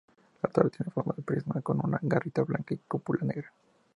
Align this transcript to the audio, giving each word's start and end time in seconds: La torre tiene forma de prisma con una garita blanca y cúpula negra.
La 0.41 0.49
torre 0.49 0.71
tiene 0.71 0.91
forma 0.91 1.13
de 1.15 1.21
prisma 1.21 1.61
con 1.61 1.79
una 1.79 1.99
garita 2.01 2.41
blanca 2.41 2.73
y 2.73 2.79
cúpula 2.87 3.23
negra. 3.23 3.53